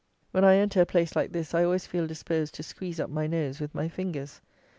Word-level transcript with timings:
When 0.31 0.43
I 0.43 0.55
enter 0.55 0.81
a 0.81 0.85
place 0.87 1.15
like 1.15 1.31
this, 1.31 1.53
I 1.53 1.63
always 1.63 1.85
feel 1.85 2.07
disposed 2.07 2.55
to 2.55 2.63
squeeze 2.63 2.99
up 2.99 3.11
my 3.11 3.27
nose 3.27 3.59
with 3.61 3.75
my 3.75 3.87
fingers. 3.87 4.41